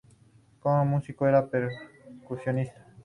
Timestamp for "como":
0.61-0.83